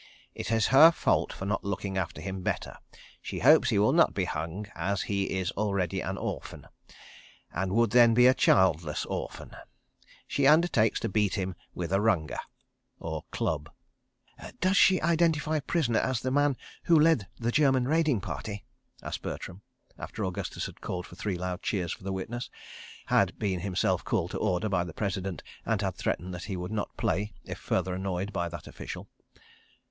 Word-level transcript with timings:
It 0.33 0.51
is 0.51 0.69
her 0.73 0.89
fault 0.91 1.31
for 1.31 1.45
not 1.45 1.63
looking 1.63 1.95
after 1.95 2.21
him 2.21 2.41
better. 2.41 2.77
She 3.21 3.37
hopes 3.37 3.69
he 3.69 3.77
will 3.77 3.91
not 3.93 4.15
be 4.15 4.25
hung, 4.25 4.65
as 4.73 5.01
she 5.01 5.25
is 5.25 5.51
already 5.51 6.01
an 6.01 6.17
orphan, 6.17 6.65
and 7.53 7.73
would 7.73 7.91
then 7.91 8.15
be 8.15 8.25
a 8.25 8.33
childless 8.33 9.05
orphan.... 9.05 9.55
She 10.25 10.47
undertakes 10.47 10.99
to 11.01 11.07
beat 11.09 11.35
him 11.35 11.53
with 11.75 11.93
a 11.93 11.97
runga." 11.99 12.39
{183b} 12.99 13.67
"Does 14.59 14.75
she 14.75 14.99
identify 15.03 15.59
prisoner 15.59 15.99
as 15.99 16.21
the 16.21 16.31
man 16.31 16.57
who 16.85 16.99
led 16.99 17.27
the 17.37 17.51
German 17.51 17.87
raiding 17.87 18.21
party?" 18.21 18.65
asked 19.03 19.21
Bertram, 19.21 19.61
after 19.99 20.25
Augustus 20.25 20.65
had 20.65 20.81
called 20.81 21.05
for 21.05 21.15
three 21.15 21.37
loud 21.37 21.61
cheers 21.61 21.93
for 21.93 22.03
the 22.03 22.11
witness, 22.11 22.49
had 23.05 23.37
been 23.37 23.59
himself 23.59 24.03
called 24.03 24.31
to 24.31 24.39
order 24.39 24.67
by 24.67 24.83
the 24.83 24.95
President, 24.95 25.43
and 25.63 25.79
had 25.83 25.93
threatened 25.93 26.33
that 26.33 26.45
he 26.45 26.57
would 26.57 26.71
not 26.71 26.97
play 26.97 27.35
if 27.43 27.59
further 27.59 27.93
annoyed 27.93 28.33
by 28.33 28.49
that 28.49 28.65
official. 28.65 29.07